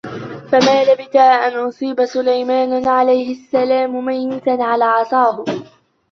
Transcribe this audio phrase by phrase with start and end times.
[0.51, 5.45] فَمَا لَبِثَ أَنْ أُصِيبَ سُلَيْمَانُ عَلَيْهِ السَّلَامُ مَيِّتًا عَلَى عَصَاهُ